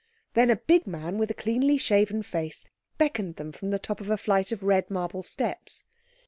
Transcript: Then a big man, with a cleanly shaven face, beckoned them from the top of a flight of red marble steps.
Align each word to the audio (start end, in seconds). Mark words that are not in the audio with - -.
Then 0.33 0.49
a 0.49 0.55
big 0.55 0.87
man, 0.87 1.19
with 1.19 1.29
a 1.29 1.35
cleanly 1.35 1.77
shaven 1.77 2.23
face, 2.23 2.67
beckoned 2.97 3.35
them 3.35 3.51
from 3.51 3.69
the 3.69 3.77
top 3.77 4.01
of 4.01 4.09
a 4.09 4.17
flight 4.17 4.51
of 4.51 4.63
red 4.63 4.89
marble 4.89 5.21
steps. 5.21 5.83